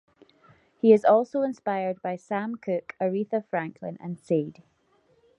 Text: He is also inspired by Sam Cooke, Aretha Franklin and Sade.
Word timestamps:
He 0.79 0.93
is 0.93 1.05
also 1.05 1.43
inspired 1.43 2.01
by 2.01 2.15
Sam 2.15 2.55
Cooke, 2.55 2.95
Aretha 2.99 3.45
Franklin 3.45 3.97
and 4.01 4.17
Sade. 4.19 4.63